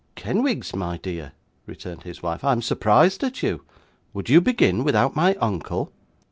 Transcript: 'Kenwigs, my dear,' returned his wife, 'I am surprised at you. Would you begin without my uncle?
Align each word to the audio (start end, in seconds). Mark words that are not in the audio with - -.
'Kenwigs, 0.15 0.75
my 0.75 0.97
dear,' 0.97 1.33
returned 1.67 2.01
his 2.01 2.23
wife, 2.23 2.43
'I 2.43 2.53
am 2.53 2.61
surprised 2.63 3.23
at 3.23 3.43
you. 3.43 3.61
Would 4.15 4.29
you 4.29 4.41
begin 4.41 4.83
without 4.83 5.15
my 5.15 5.35
uncle? 5.35 5.91